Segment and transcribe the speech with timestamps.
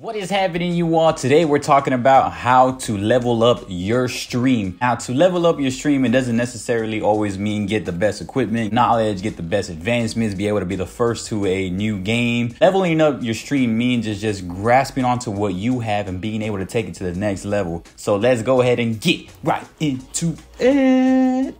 [0.00, 1.12] What is happening, you all?
[1.12, 4.78] Today we're talking about how to level up your stream.
[4.80, 8.72] Now, to level up your stream, it doesn't necessarily always mean get the best equipment,
[8.72, 12.54] knowledge, get the best advancements, be able to be the first to a new game.
[12.60, 16.58] Leveling up your stream means is just grasping onto what you have and being able
[16.58, 17.82] to take it to the next level.
[17.96, 21.56] So let's go ahead and get right into it.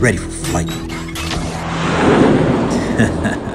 [0.00, 0.70] Ready for fight.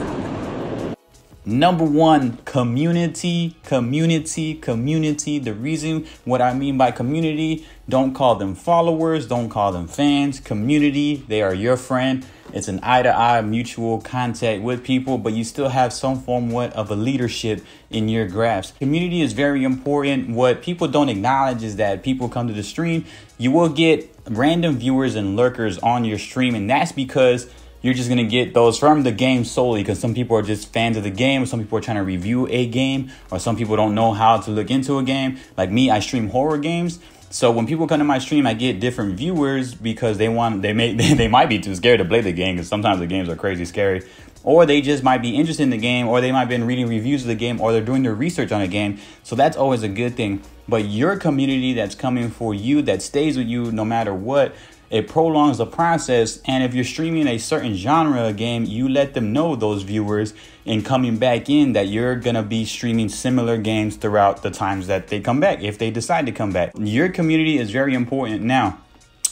[1.44, 5.40] Number one, community, community, community.
[5.40, 10.40] The reason what I mean by community, don't call them followers, don't call them fans.
[10.40, 12.24] Community, they are your friend.
[12.54, 16.54] It's an eye to eye mutual contact with people, but you still have some form
[16.56, 18.78] of a leadership in your grasp.
[18.78, 20.30] Community is very important.
[20.30, 23.06] What people don't acknowledge is that people come to the stream,
[23.40, 27.50] you will get random viewers and lurkers on your stream, and that's because
[27.82, 30.98] you're just gonna get those from the game solely because some people are just fans
[30.98, 33.76] of the game, or some people are trying to review a game, or some people
[33.76, 35.38] don't know how to look into a game.
[35.58, 37.00] Like me, I stream horror games.
[37.32, 40.74] So when people come to my stream, I get different viewers because they want they
[40.74, 43.36] may they might be too scared to play the game because sometimes the games are
[43.36, 44.04] crazy scary,
[44.44, 46.88] or they just might be interested in the game, or they might have been reading
[46.88, 49.00] reviews of the game, or they're doing their research on a game.
[49.24, 50.42] So that's always a good thing.
[50.68, 54.56] But your community that's coming for you, that stays with you no matter what,
[54.92, 56.40] it prolongs the process.
[56.46, 60.34] And if you're streaming a certain genre of game, you let them know those viewers
[60.66, 65.08] in coming back in that you're gonna be streaming similar games throughout the times that
[65.08, 66.74] they come back, if they decide to come back.
[66.78, 68.78] Your community is very important now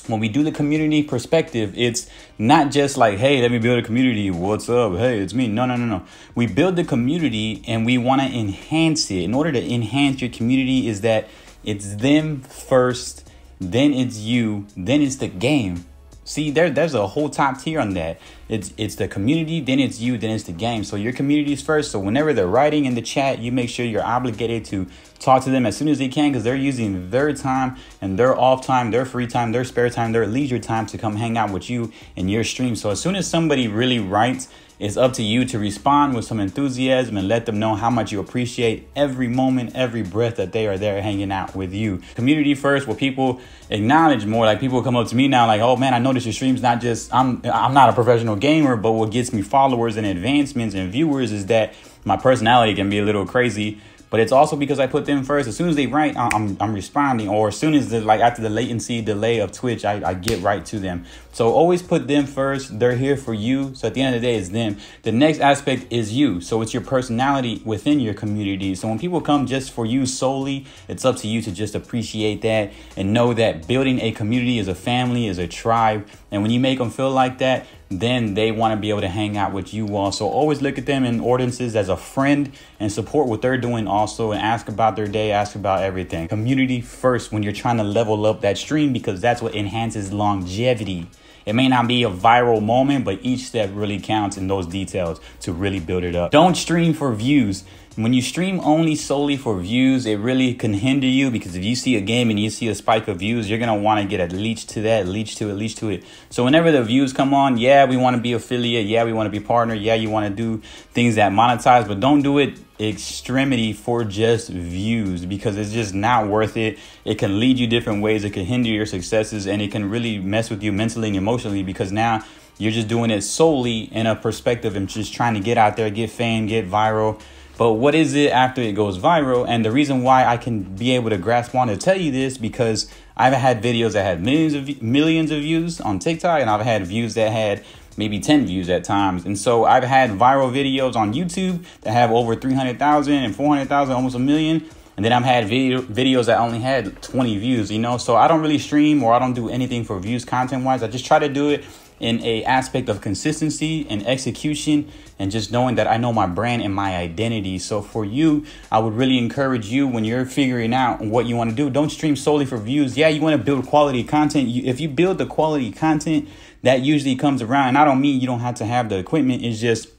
[0.10, 3.84] when we do the community perspective, it's not just like, hey, let me build a
[3.84, 4.32] community.
[4.32, 4.94] What's up?
[4.94, 5.48] Hey, it's me.
[5.48, 6.04] No, no, no, no.
[6.36, 9.22] We build the community and we want to enhance it.
[9.24, 11.28] In order to enhance your community, is that
[11.64, 13.29] it's them first
[13.60, 15.86] then it's you, then it's the game.
[16.30, 18.22] See, there, there's a whole top tier on that.
[18.50, 20.84] It's it's the community, then it's you, then it's the game.
[20.84, 21.92] So your community is first.
[21.92, 24.86] So whenever they're writing in the chat, you make sure you're obligated to
[25.18, 28.38] talk to them as soon as they can because they're using their time and their
[28.38, 31.52] off time, their free time, their spare time, their leisure time to come hang out
[31.52, 32.76] with you in your stream.
[32.76, 34.50] So as soon as somebody really writes
[34.80, 38.14] it's up to you to respond with some enthusiasm and let them know how much
[38.14, 42.02] you appreciate every moment, every breath that they are there hanging out with you.
[42.16, 44.46] Community first, where people acknowledge more.
[44.46, 46.80] Like people come up to me now, like, "Oh man, I noticed your stream's not
[46.80, 50.90] just I'm I'm not a professional gamer, but what gets me followers and advancements and
[50.90, 51.74] viewers is that
[52.06, 55.48] my personality can be a little crazy." but it's also because I put them first.
[55.48, 58.42] As soon as they write, I'm, I'm responding, or as soon as the like after
[58.42, 61.06] the latency delay of Twitch, I, I get right to them.
[61.40, 62.80] So always put them first.
[62.80, 63.74] They're here for you.
[63.74, 64.76] So at the end of the day, it's them.
[65.04, 66.42] The next aspect is you.
[66.42, 68.76] So it's your personality within your community.
[68.76, 72.42] So when people come just for you solely, it's up to you to just appreciate
[72.42, 76.10] that and know that building a community is a family, is a tribe.
[76.30, 79.08] And when you make them feel like that, then they want to be able to
[79.08, 80.12] hang out with you all.
[80.12, 82.52] So always look at them in ordinances as a friend
[82.82, 86.28] and support what they're doing also and ask about their day, ask about everything.
[86.28, 91.08] Community first when you're trying to level up that stream because that's what enhances longevity.
[91.50, 95.20] It may not be a viral moment, but each step really counts in those details
[95.40, 96.30] to really build it up.
[96.30, 97.64] Don't stream for views.
[98.00, 101.76] When you stream only solely for views, it really can hinder you because if you
[101.76, 104.22] see a game and you see a spike of views, you're gonna want to get
[104.22, 106.06] a leech to that, leech to it, leech to it.
[106.30, 109.28] So whenever the views come on, yeah, we want to be affiliate, yeah, we want
[109.28, 110.62] to be partner, yeah, you want to do
[110.94, 116.30] things that monetize, but don't do it extremity for just views because it's just not
[116.30, 116.80] worth it.
[117.04, 120.20] It can lead you different ways, it can hinder your successes, and it can really
[120.20, 122.24] mess with you mentally and emotionally because now
[122.58, 125.90] you're just doing it solely in a perspective and just trying to get out there,
[125.90, 127.20] get fame, get viral
[127.60, 129.46] but what is it after it goes viral?
[129.46, 132.38] And the reason why I can be able to grasp on to tell you this
[132.38, 136.62] because I've had videos that had millions of millions of views on TikTok, and I've
[136.62, 137.66] had views that had
[137.98, 139.26] maybe 10 views at times.
[139.26, 144.16] And so I've had viral videos on YouTube that have over 300,000 and 400,000, almost
[144.16, 144.64] a million.
[144.96, 147.98] And then I've had video, videos that only had 20 views, you know?
[147.98, 150.82] So I don't really stream or I don't do anything for views content wise.
[150.82, 151.66] I just try to do it
[152.00, 156.62] in a aspect of consistency and execution and just knowing that I know my brand
[156.62, 157.60] and my identity.
[157.60, 161.50] So for you, I would really encourage you when you're figuring out what you want
[161.50, 162.98] to do, don't stream solely for views.
[162.98, 164.50] Yeah, you want to build quality content.
[164.50, 166.30] If you build the quality content,
[166.64, 167.70] that usually comes around.
[167.70, 169.44] And I don't mean you don't have to have the equipment.
[169.44, 169.90] It's just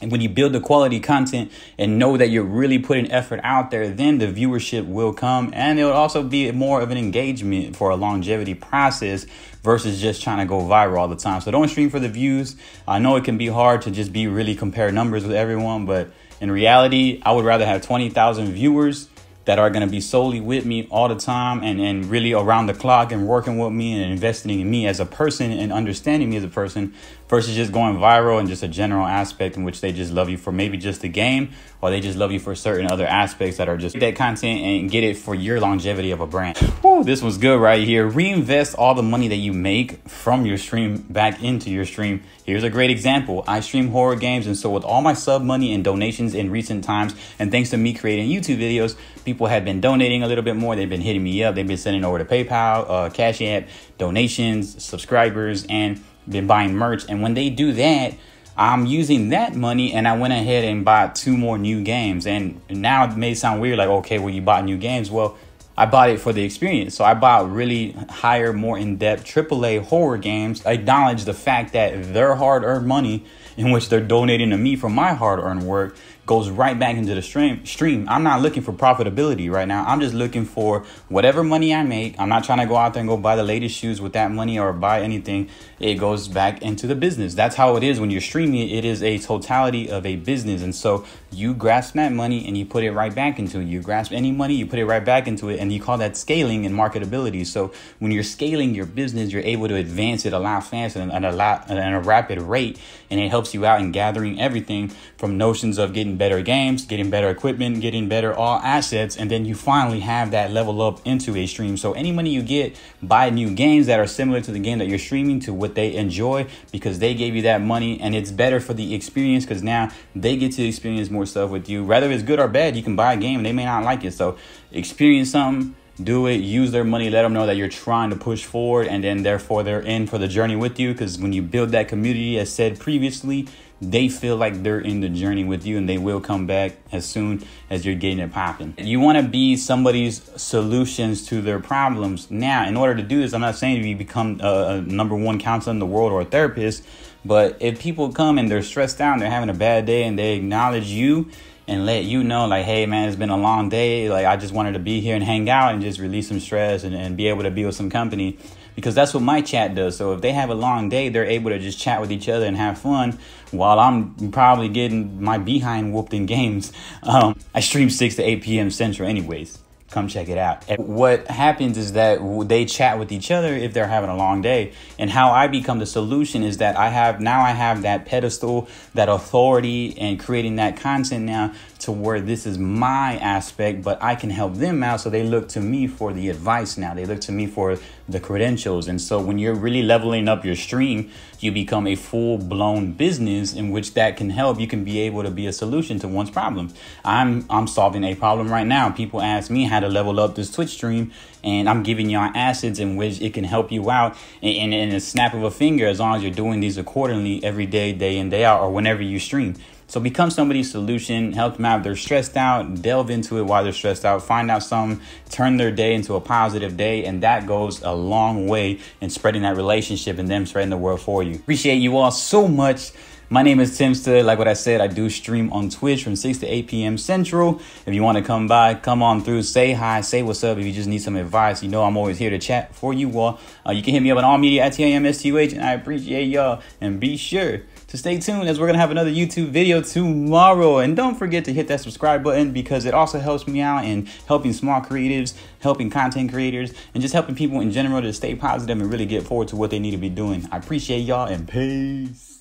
[0.00, 3.70] and when you build the quality content and know that you're really putting effort out
[3.70, 7.90] there, then the viewership will come and it'll also be more of an engagement for
[7.90, 9.26] a longevity process
[9.62, 11.40] versus just trying to go viral all the time.
[11.40, 12.56] So don't stream for the views.
[12.86, 16.10] I know it can be hard to just be really compare numbers with everyone, but
[16.40, 19.08] in reality, I would rather have 20,000 viewers
[19.48, 22.66] that are going to be solely with me all the time and, and really around
[22.66, 26.28] the clock and working with me and investing in me as a person and understanding
[26.28, 26.92] me as a person
[27.28, 30.36] versus just going viral and just a general aspect in which they just love you
[30.36, 31.50] for maybe just the game
[31.80, 34.90] or they just love you for certain other aspects that are just that content and
[34.90, 36.56] get it for your longevity of a brand.
[36.56, 38.06] Whew, this was good right here.
[38.06, 42.22] Reinvest all the money that you make from your stream back into your stream.
[42.44, 43.44] Here's a great example.
[43.46, 46.82] I stream horror games and so with all my sub money and donations in recent
[46.82, 50.56] times and thanks to me creating YouTube videos, people have been donating a little bit
[50.56, 50.76] more.
[50.76, 51.54] They've been hitting me up.
[51.54, 57.04] They've been sending over to PayPal, uh, Cash App, donations, subscribers, and been buying merch.
[57.08, 58.14] And when they do that,
[58.56, 62.26] I'm using that money and I went ahead and bought two more new games.
[62.26, 65.10] And now it may sound weird, like, okay, well, you bought new games.
[65.10, 65.38] Well,
[65.76, 66.96] I bought it for the experience.
[66.96, 70.66] So I bought really higher, more in depth AAA horror games.
[70.66, 73.24] I acknowledge the fact that their hard earned money,
[73.58, 75.96] in which they're donating to me for my hard earned work,
[76.28, 78.06] goes right back into the stream stream.
[78.06, 79.82] I'm not looking for profitability right now.
[79.86, 82.20] I'm just looking for whatever money I make.
[82.20, 84.30] I'm not trying to go out there and go buy the latest shoes with that
[84.30, 85.48] money or buy anything.
[85.80, 87.34] It goes back into the business.
[87.34, 88.68] That's how it is when you're streaming.
[88.68, 90.62] It is a totality of a business.
[90.62, 93.64] And so you grasp that money and you put it right back into it.
[93.64, 95.58] You grasp any money, you put it right back into it.
[95.58, 97.46] And you call that scaling and marketability.
[97.46, 101.24] So when you're scaling your business, you're able to advance it a lot faster and
[101.24, 102.78] a lot at a rapid rate.
[103.10, 107.10] And it helps you out in gathering everything from notions of getting better games, getting
[107.10, 111.36] better equipment, getting better all assets, and then you finally have that level up into
[111.36, 111.76] a stream.
[111.76, 114.88] So any money you get, buy new games that are similar to the game that
[114.88, 118.60] you're streaming to what they enjoy because they gave you that money and it's better
[118.60, 121.84] for the experience because now they get to experience more stuff with you.
[121.84, 124.04] Whether it's good or bad, you can buy a game and they may not like
[124.04, 124.12] it.
[124.12, 124.36] So
[124.72, 128.44] experience something do it use their money let them know that you're trying to push
[128.44, 131.70] forward and then therefore they're in for the journey with you because when you build
[131.70, 133.46] that community as said previously
[133.80, 137.04] they feel like they're in the journey with you and they will come back as
[137.04, 138.74] soon as you're getting it popping.
[138.76, 142.30] You want to be somebody's solutions to their problems.
[142.30, 145.38] Now, in order to do this, I'm not saying you become a, a number one
[145.38, 146.84] counselor in the world or a therapist,
[147.24, 150.36] but if people come and they're stressed out, they're having a bad day, and they
[150.36, 151.30] acknowledge you
[151.68, 154.08] and let you know, like, hey, man, it's been a long day.
[154.08, 156.82] Like, I just wanted to be here and hang out and just release some stress
[156.82, 158.38] and, and be able to be with some company
[158.74, 159.96] because that's what my chat does.
[159.96, 162.46] So if they have a long day, they're able to just chat with each other
[162.46, 163.18] and have fun
[163.50, 166.72] while I'm probably getting my behind whooped in games.
[167.02, 168.70] Um, I stream 6 to 8 p.m.
[168.70, 169.58] Central, anyways
[169.90, 170.68] come check it out.
[170.68, 174.42] And what happens is that they chat with each other if they're having a long
[174.42, 174.72] day.
[174.98, 178.68] And how I become the solution is that I have now I have that pedestal,
[178.94, 184.16] that authority, and creating that content now to where this is my aspect, but I
[184.16, 185.00] can help them out.
[185.00, 186.92] So they look to me for the advice now.
[186.92, 187.78] They look to me for
[188.08, 188.88] the credentials.
[188.88, 193.54] And so when you're really leveling up your stream, you become a full blown business
[193.54, 194.58] in which that can help.
[194.58, 196.72] You can be able to be a solution to one's problem.
[197.04, 198.90] I'm I'm solving a problem right now.
[198.90, 201.12] People ask me how to level up this Twitch stream,
[201.44, 204.94] and I'm giving y'all assets in which it can help you out in, in, in
[204.94, 208.18] a snap of a finger as long as you're doing these accordingly every day, day
[208.18, 209.54] in, day out, or whenever you stream.
[209.88, 211.78] So become somebody's solution, help them out.
[211.78, 215.56] If they're stressed out, delve into it while they're stressed out, find out something, turn
[215.56, 217.06] their day into a positive day.
[217.06, 220.98] And that goes a long way in spreading that relationship and them spreading the word
[220.98, 221.36] for you.
[221.36, 222.90] Appreciate you all so much.
[223.30, 224.24] My name is Tim Stud.
[224.24, 226.96] Like what I said, I do stream on Twitch from 6 to 8 p.m.
[226.96, 227.60] Central.
[227.84, 230.56] If you want to come by, come on through, say hi, say what's up.
[230.56, 233.18] If you just need some advice, you know I'm always here to chat for you
[233.18, 233.38] all.
[233.66, 236.62] Uh, you can hit me up on all media at TIMSTUH, and I appreciate y'all.
[236.80, 240.78] And be sure to stay tuned as we're gonna have another YouTube video tomorrow.
[240.78, 244.06] And don't forget to hit that subscribe button because it also helps me out in
[244.26, 248.80] helping small creatives, helping content creators, and just helping people in general to stay positive
[248.80, 250.48] and really get forward to what they need to be doing.
[250.50, 252.37] I appreciate y'all and peace.